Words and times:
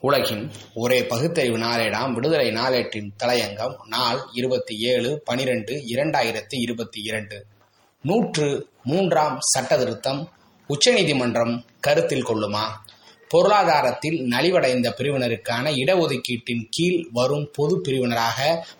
உலகின் 0.00 0.50
ஒரே 0.74 1.06
பகுத்தறிவு 1.06 1.56
நாளேடாம் 1.56 2.12
விடுதலை 2.12 2.50
நாளேட்டின் 2.50 3.10
தலையங்கம் 3.22 3.74
நாள் 3.86 4.18
இருபத்தி 4.32 4.78
ஏழு 4.78 5.20
பனிரெண்டு 5.24 5.74
இரண்டாயிரத்தி 5.74 6.54
இருபத்தி 6.54 7.02
இரண்டு. 7.02 7.44
நூற்று 8.02 8.68
மூன்றாம் 8.84 9.38
சட்டத்திருத்தம் 9.58 10.26
உச்சநீதிமன்றம் 10.66 11.64
கருத்தில் 11.80 12.26
கொள்ளுமா? 12.26 12.64
பொருளாதாரத்தில் 13.28 14.18
நலிவடைந்த 14.30 14.88
பிரிவினருக்கான 14.96 15.72
இடஒதுக்கீட்டின் 15.74 16.64
கீழ் 16.70 17.06
வரும் 17.12 17.46
பொது 17.54 17.80
பிரிவினராக 17.84 18.38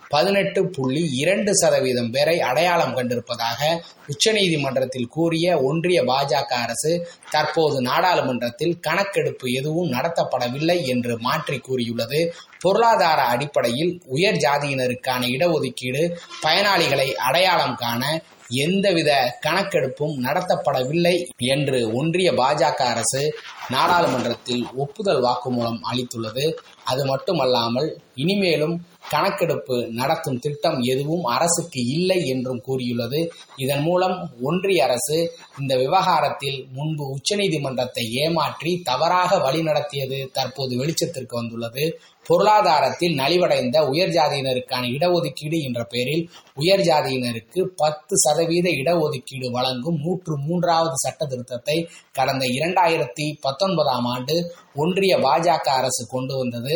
பதினெட்டு 0.09 0.61
புள்ளி 0.66 1.02
இரண்டு 1.16 1.54
சதவீதம் 1.54 2.11
பேரை 2.11 2.40
அடையாளம் 2.40 2.95
கண்டிருப்பதாக 2.96 3.61
உச்சநீதிமன்றத்தில் 4.07 5.08
கூறிய 5.08 5.58
ஒன்றிய 5.62 6.03
பாஜக 6.03 6.53
அரசு 6.64 6.93
தற்போது 7.30 7.82
நாடாளுமன்றத்தில் 7.82 8.80
கணக்கெடுப்பு 8.80 9.50
எதுவும் 9.50 9.93
நடத்தப்படவில்லை 9.93 10.79
என்று 10.85 11.18
மாற்றி 11.18 11.58
கூறியுள்ளது. 11.58 12.35
பொருளாதார 12.61 13.22
அடிப்படையில் 13.22 13.93
உயர் 14.07 14.35
ஜாதியினருக்கான 14.35 15.22
இடஒதுக்கீடு 15.35 16.03
பயனாளிகளை 16.43 17.08
அடையாளம் 17.29 17.76
காண 17.76 18.22
எந்தவித 18.48 19.38
கணக்கெடுப்பும் 19.46 20.16
நடத்தப்படவில்லை 20.22 21.30
என்று 21.36 21.93
ஒன்றிய 21.93 22.32
பாஜக 22.32 22.76
அரசு 22.76 23.34
நாடாளுமன்றத்தில் 23.68 24.66
ஒப்புதல் 24.76 25.22
வாக்குமூலம் 25.22 25.80
அளித்துள்ளது. 25.93 26.54
அது 26.84 27.04
மட்டுமல்லாமல் 27.04 28.00
இனிமேலும் 28.22 28.77
கணக்கெடுப்பு 29.13 29.77
நடத்தும் 29.99 30.40
திட்டம் 30.45 30.79
எதுவும் 30.93 31.25
அரசுக்கு 31.35 31.81
இல்லை 31.96 32.19
என்றும் 32.27 32.61
கூறியுள்ளது. 32.61 33.20
இதன் 33.56 33.84
மூலம் 33.86 34.17
ஒன்றிய 34.42 34.84
அரசு 34.86 35.19
இந்த 35.61 35.72
விவகாரத்தில் 35.77 36.59
முன்பு 36.73 37.05
உச்சநீதிமன்றத்தை 37.17 38.05
ஏமாற்றி 38.25 38.73
தவறாக 38.91 39.39
வழிநடத்தியது 39.47 40.19
தற்போது 40.33 40.75
வெளிச்சத்திற்கு 40.77 41.34
வந்துள்ளது. 41.36 41.84
பொருளாதாரத்தில் 42.27 43.14
நலிவடைந்த 43.20 43.78
உயர் 43.91 44.12
ஜாதியினருக்கான 44.17 44.89
இடஒதுக்கீடு 44.97 45.59
என்ற 45.62 45.81
பெயரில் 45.85 46.25
உயர் 46.55 46.83
ஜாதியினருக்கு 46.89 47.61
பத்து 47.77 48.14
சதவீத 48.25 48.69
இடஒதுக்கீடு 48.81 49.48
வழங்கும் 49.51 49.98
நூற்று 50.05 50.35
மூன்றாவது 50.39 50.97
சட்ட 50.97 51.27
திருத்தத்தை 51.27 51.77
கடந்த 52.12 52.45
இரண்டாயிரத்தி 52.59 53.27
பத்தொன்பதாம் 53.41 54.09
ஆண்டு 54.14 54.37
ஒன்றிய 54.75 55.14
பாஜக 55.19 55.69
அரசு 55.81 56.03
கொண்டு 56.07 56.35
வந்தது. 56.37 56.75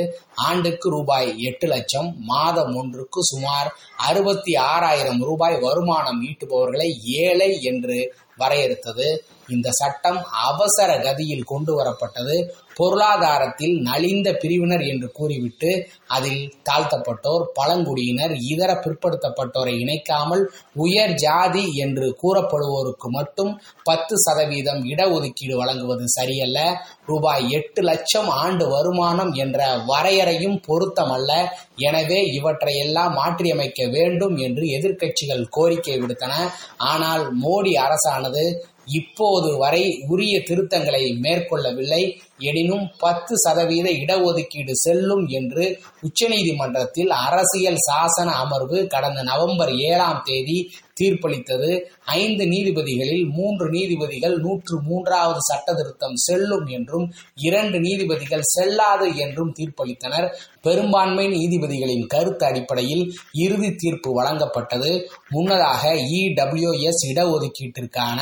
ஆண்டுக்கு 0.48 0.88
ரூபாய் 0.90 1.28
எட்டு 1.38 1.68
லட்சம். 1.68 2.14
மாதம் 2.18 2.74
ஒன்றுக்கு 2.74 3.24
சுமார் 3.24 3.76
அறுபத்தி 3.96 4.54
ஆறாயிரம் 4.54 5.22
ரூபாய் 5.22 5.58
வருமானம் 5.60 6.22
ஈட்டுபவர்களை 6.22 7.00
ஏழை 7.02 7.62
என்று 7.62 8.14
வரையறுத்தது. 8.38 9.06
இந்த 9.48 9.68
சட்டம் 9.70 10.18
அவசர 10.48 10.90
கதியில் 10.98 11.48
கொண்டு 11.52 11.72
வரப்பட்டது. 11.78 12.36
பொருளாதாரத்தில் 12.76 13.74
நலிந்த 13.80 14.28
பிரிவினர் 14.32 14.80
என்று 14.80 15.08
கூறிவிட்டு 15.12 15.70
அதில் 16.06 16.52
தாழ்த்தப்பட்டோர் 16.62 17.42
பழங்குடியினர் 17.54 18.32
இதர 18.52 18.70
பிற்படுத்தப்பட்டோரை 18.84 19.74
இணைக்காமல் 19.78 20.44
உயர் 20.74 21.14
ஜாதி 21.14 21.64
என்று 21.76 22.06
கூறப்படுவோருக்கு 22.22 23.08
மட்டும் 23.08 23.60
பத்து 23.82 24.16
சதவீதம் 24.16 24.80
இடஒதுக்கீடு 24.84 25.54
வழங்குவது 25.54 26.06
சரியல்ல. 26.08 26.60
ரூபாய் 27.06 27.44
எட்டு 27.50 27.82
லட்சம் 27.82 28.28
ஆண்டு 28.28 28.64
வருமானம் 28.68 29.32
என்ற 29.34 29.60
வரையறையும் 29.90 30.58
பொருத்தமல்ல. 30.68 31.30
எனவே 31.76 32.20
இவற்றையெல்லாம் 32.38 33.12
மாற்றியமைக்க 33.12 33.82
வேண்டும் 33.88 34.36
என்று 34.36 34.64
எதிர்க்கட்சிகள் 34.78 35.44
கோரிக்கை 35.50 35.98
விடுத்தன. 36.00 36.34
ஆனால் 36.76 37.24
மோடி 37.44 37.74
அரசானது 37.84 38.20
tarde 38.22 38.60
இப்போது 38.86 39.56
வரை 39.56 40.04
உரிய 40.08 40.38
திருத்தங்களை 40.38 41.02
மேற்கொள்ளவில்லை. 41.20 42.18
எனினும் 42.38 42.90
பத்து 42.98 43.38
சதவீத 43.38 43.90
இடஒதுக்கீடு 43.90 44.72
செல்லும் 44.72 45.26
என்று 45.26 45.80
உச்சநீதிமன்றத்தில் 46.02 47.08
அரசியல் 47.08 47.82
சாசன 47.90 48.24
அமர்வு 48.24 48.86
கடந்த 48.86 49.22
நவம்பர் 49.22 49.74
ஏழாம் 49.74 50.22
தேதி 50.24 50.70
தீர்ப்பளித்தது. 51.00 51.80
ஐந்து 52.04 52.44
நீதிபதிகளில் 52.44 53.28
மூன்று 53.30 53.70
நீதிபதிகள் 53.70 54.36
நூற்று 54.38 54.80
மூன்றாவது 54.82 55.38
சட்ட 55.40 55.74
திருத்தம் 55.74 56.14
செல்லும் 56.14 56.66
என்றும் 56.66 57.12
இரண்டு 57.34 57.80
நீதிபதிகள் 57.80 58.42
செல்லாது 58.42 59.16
என்றும் 59.16 59.54
தீர்ப்பளித்தனர். 59.54 60.28
பெரும்பான்மை 60.60 61.26
நீதிபதிகளின் 61.26 62.06
கருத்து 62.06 62.46
அடிப்படையில் 62.46 63.14
இறுதி 63.32 63.74
தீர்ப்பு 63.74 64.22
வழங்கப்பட்டது. 64.22 65.06
முன்னதாக 65.30 65.94
இடபிள்யூஎஸ் 65.94 67.02
இடஒதுக்கீட்டிற்கான 67.10 68.20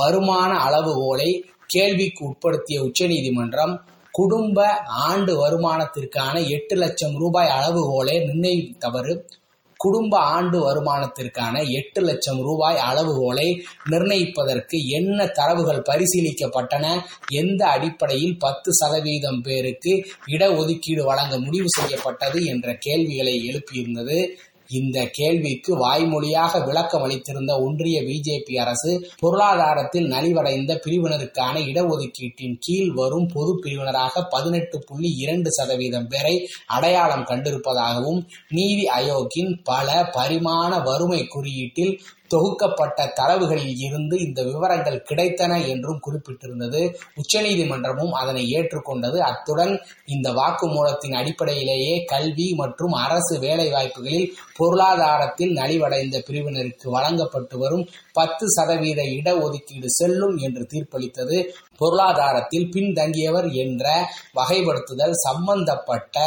வருமான 0.00 0.52
அளவுகோலை 0.66 1.30
கேள்விக்கு 1.66 2.22
உட்படுத்திய 2.28 2.78
உச்சநீதிமன்றம் 2.88 3.74
குடும்ப 4.14 4.60
ஆண்டு 5.08 5.32
வருமானத்திற்கான 5.42 6.34
எட்டு 6.56 6.74
லட்சம் 6.76 7.14
ரூபாய் 7.16 7.52
அளவுகோலை 7.58 8.16
நிர்ணயித்தவறு 8.28 9.12
குடும்ப 9.80 10.14
ஆண்டு 10.32 10.58
வருமானத்திற்கான 10.64 11.54
எட்டு 11.78 12.00
லட்சம் 12.00 12.40
ரூபாய் 12.48 12.78
அளவுகோலை 12.88 13.46
நிர்ணயிப்பதற்கு 13.90 14.78
என்ன 14.98 15.26
தரவுகள் 15.38 15.80
பரிசீலிக்கப்பட்டன 15.90 16.86
எந்த 17.40 17.62
அடிப்படையில் 17.66 18.36
பத்து 18.38 18.72
சதவீதம் 18.80 19.40
பேருக்கு 19.46 19.92
இடஒதுக்கீடு 20.34 21.04
வழங்க 21.10 21.34
முடிவு 21.46 21.70
செய்யப்பட்டது 21.78 22.40
என்ற 22.52 22.74
கேள்விகளை 22.86 23.34
எழுப்பியிருந்தது. 23.50 24.18
இந்த 24.70 24.98
கேள்விக்கு 25.12 25.72
வாய்மொழியாக 25.76 26.60
விளக்கம் 26.64 27.04
அளித்திருந்த 27.04 27.52
ஒன்றிய 27.60 27.98
பிஜேபி 28.02 28.54
அரசு 28.56 28.92
பொருளாதாரத்தில் 29.20 30.06
நலிவடைந்த 30.12 30.74
பிரிவினருக்கான 30.84 31.56
இடஒதுக்கீட்டின் 31.66 32.56
கீழ் 32.60 32.90
வரும் 32.92 33.28
பொது 33.32 33.54
பிரிவினராக 33.62 34.24
பதினெட்டு 34.28 34.78
புள்ளி 34.86 35.10
இரண்டு 35.16 35.50
சதவீதம் 35.50 36.08
பேரை 36.08 36.34
அடையாளம் 36.68 37.28
கண்டிருப்பதாகவும் 37.30 38.20
நீதி 38.50 38.86
ஆயோக்கின் 38.90 39.52
பல 39.64 39.88
பரிமாண 40.12 40.72
வறுமை 40.82 41.20
குறியீட்டில் 41.26 41.94
தொகுக்கப்பட்ட 42.34 43.06
தரவுகளில் 43.20 43.76
இருந்து 43.76 44.18
இந்த 44.20 44.42
விவரங்கள் 44.42 45.04
கிடைத்தன 45.08 45.52
என்றும் 45.66 46.00
குறிப்பிட்டிருந்தது. 46.06 46.80
உச்சநீதிமன்றமும் 47.14 48.10
அதனை 48.10 48.44
ஏற்றுக்கொண்டது. 48.54 49.18
அத்துடன் 49.30 49.74
இந்த 50.06 50.30
வாக்குமூலத்தின் 50.32 51.14
அடிப்படையிலேயே 51.14 52.04
கல்வி 52.04 52.48
மற்றும் 52.54 52.92
அரசு 52.92 53.38
வேலைவாய்ப்புகளில் 53.38 54.30
பொருளாதாரத்தில் 54.56 55.52
நலிவடைந்த 55.56 56.16
பிரிவினருக்கு 56.28 56.88
வழங்கப்பட்டு 56.88 57.58
வரும் 57.58 57.88
பத்து 58.12 58.46
சதவீத 58.48 59.02
இடஒதுக்கீடு 59.02 59.90
செல்லும் 59.98 60.36
என்று 60.36 60.66
தீர்ப்பளித்தது. 60.72 61.38
பொருளாதாரத்தில் 61.76 62.70
பின்தங்கியவர் 62.72 63.48
என்ற 63.52 63.84
வகைப்படுத்துதல் 64.34 65.14
சம்பந்தப்பட்ட 65.26 66.18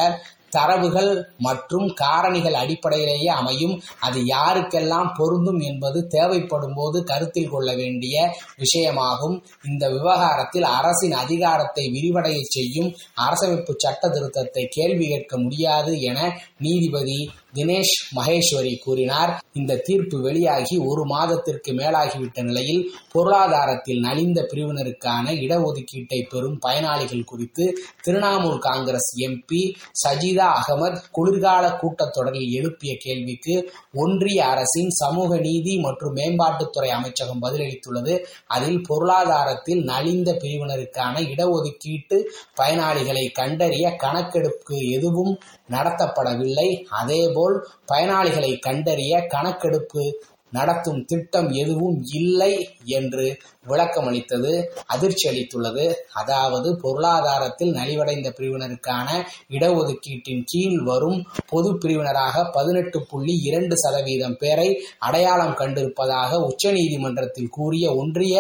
தரவுகள் 0.54 1.12
மற்றும் 1.38 1.88
காரணிகள் 2.02 2.58
அடிப்படையிலேயே 2.62 3.32
அமையும். 3.40 3.76
அது 4.00 4.20
யாருக்கெல்லாம் 4.34 5.12
பொருந்தும் 5.18 5.62
என்பது 5.70 6.00
தேவைப்படும் 6.08 6.76
போது 6.76 6.98
கருத்தில் 7.04 7.52
கொள்ள 7.54 7.70
வேண்டிய 7.76 8.16
விஷயமாகும். 8.64 9.38
இந்த 9.70 9.84
விவகாரத்தில் 9.90 10.68
அரசின் 10.80 11.16
அதிகாரத்தை 11.24 11.86
விரிவடைய 11.96 12.40
செய்யும். 12.56 12.90
அரசமைப்பு 13.26 13.74
சட்ட 13.78 14.08
திருத்தத்தை 14.08 14.66
கேள்வி 14.70 15.08
கேட்க 15.08 15.34
முடியாது 15.38 15.92
என 16.02 16.20
நீதிபதி 16.60 17.20
தினேஷ் 17.56 17.96
மகேஸ்வரி 18.16 18.74
கூறினார். 18.84 19.32
இந்த 19.54 19.82
தீர்ப்பு 19.86 20.22
வெளியாகி 20.22 20.78
ஒரு 20.78 21.06
மாதத்திற்கு 21.06 21.72
மேலாகிவிட்ட 21.72 22.44
நிலையில் 22.44 22.92
பொருளாதாரத்தில் 23.12 24.00
நலிந்த 24.00 24.48
பிரிவினருக்கான 24.54 25.26
இடஒதுக்கீட்டை 25.44 26.20
பெறும் 26.30 26.58
பயனாளிகள் 26.60 27.24
குறித்து 27.24 27.66
திரிணாமுல் 28.08 28.60
காங்கிரஸ் 28.60 29.12
எம்பி 29.28 29.62
சஜிதா 30.04 30.48
அகமது 30.60 31.00
குளிர்கால 31.12 31.80
கூட்டத்தொடரில் 31.82 32.50
எழுப்பிய 32.50 32.98
கேள்விக்கு 32.98 33.56
ஒன்றிய 33.94 34.46
அரசின் 34.46 34.90
சமூக 34.90 35.38
நீதி 35.38 35.80
மற்றும் 35.80 36.16
மேம்பாட்டுத்துறை 36.16 36.90
அமைச்சகம் 36.90 37.42
பதிலளித்துள்ளது. 37.42 38.20
அதில் 38.48 38.82
பொருளாதாரத்தில் 38.88 39.84
நலிந்த 39.84 40.32
பிரிவினருக்கான 40.32 41.16
இடஒதுக்கீட்டு 41.34 42.20
பயனாளிகளை 42.62 43.32
கண்டறிய 43.32 43.96
கணக்கெடுப்பு 43.96 44.78
எதுவும் 44.90 45.40
நடத்தப்படவில்லை. 45.70 46.68
அதேபோல் 46.90 47.42
பயனாளிகளை 47.88 48.60
கண்டறிய 48.60 49.28
கணக்கெடுப்பு 49.28 50.04
நடத்தும் 50.54 51.02
திட்டம் 51.06 51.50
எதுவும் 51.54 51.98
இல்லை 52.14 52.54
என்று 52.92 53.26
விளக்கமளித்தது 53.68 54.52
அதிர்ச்சி 54.86 55.26
அளித்துள்ளது 55.30 55.86
அதாவது 56.14 56.70
பொருளாதாரத்தில் 56.82 57.72
நலிவடைந்த 57.74 58.30
பிரிவினருக்கான 58.38 59.10
இடஒதுக்கீட்டின் 59.50 60.44
கீழ் 60.46 60.80
வரும் 60.84 61.20
பொது 61.50 61.70
பிரிவினராக 61.74 62.46
பதினெட்டு 62.52 63.00
புள்ளி 63.06 63.36
இரண்டு 63.44 63.76
சதவீதம் 63.76 64.38
பேரை 64.38 64.68
அடையாளம் 65.00 65.56
கண்டிருப்பதாக 65.56 66.42
உச்சநீதிமன்றத்தில் 66.50 67.50
கூறிய 67.50 67.96
ஒன்றிய 67.96 68.36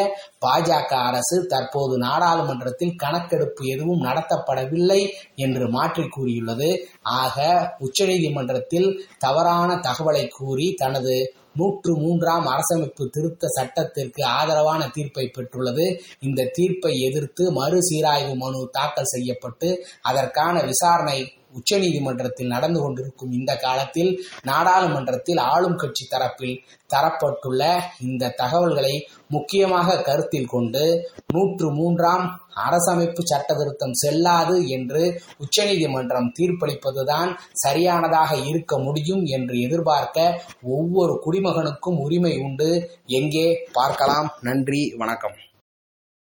பாஜக 0.46 0.92
அரசு 1.10 1.38
தற்போது 1.46 1.96
நாடாளுமன்றத்தில் 1.98 2.96
கணக்கெடுப்பு 2.96 3.64
எதுவும் 3.66 4.04
நடத்தப்படவில்லை 4.04 5.02
என்று 5.36 5.66
மாற்றி 5.70 6.06
கூறியுள்ளது. 6.08 6.70
ஆக 7.18 7.38
உச்சநீதிமன்றத்தில் 7.80 8.90
தவறான 9.20 9.70
தகவலை 9.88 10.26
கூறி 10.30 10.68
தனது 10.74 11.16
நூற்று 11.56 11.98
மூன்றாம் 11.98 12.48
அரசமைப்பு 12.48 13.06
திருத்த 13.10 13.48
சட்டத்திற்கு 13.48 14.26
ஆதரவான 14.26 14.90
தீர்ப்பை 14.90 15.32
பெற்றுள்ளது. 15.34 16.00
இந்த 16.20 16.50
தீர்ப்பை 16.54 17.00
எதிர்த்து 17.00 17.52
மறுசீராய்வு 17.52 18.36
மனு 18.36 18.70
தாக்கல் 18.72 19.12
செய்யப்பட்டு 19.14 19.86
அதற்கான 20.02 20.64
விசாரணை 20.64 21.32
உச்சநீதிமன்றத்தில் 21.54 22.48
நடந்து 22.48 22.82
கொண்டிருக்கும் 22.82 23.32
இந்த 23.32 23.56
காலத்தில் 23.56 24.26
நாடாளுமன்றத்தில் 24.44 25.38
ஆளும் 25.38 25.76
கட்சி 25.76 26.08
தரப்பில் 26.12 26.56
தரப்பட்டுள்ள 26.94 27.80
இந்த 28.00 28.30
தகவல்களை 28.30 29.08
முக்கியமாக 29.28 30.02
கருத்தில் 30.02 30.46
கொண்டு 30.46 31.12
நூற்று 31.34 31.72
மூன்றாம் 31.72 32.26
அரசமைப்பு 32.56 33.22
சட்ட 33.24 33.54
திருத்தம் 33.54 33.94
செல்லாது 33.94 34.68
என்று 34.68 35.22
உச்சநீதிமன்றம் 35.38 36.34
தீர்ப்பளிப்பதுதான் 36.40 37.36
சரியானதாக 37.54 38.36
இருக்க 38.36 38.78
முடியும் 38.78 39.24
என்று 39.26 39.60
எதிர்பார்க்க 39.60 40.44
ஒவ்வொரு 40.64 41.22
குடிமகனுக்கும் 41.26 41.98
உரிமை 41.98 42.38
உண்டு. 42.38 42.70
எங்கே? 43.06 43.70
பார்க்கலாம். 43.74 44.38
நன்றி. 44.42 44.94
வணக்கம். 44.98 45.36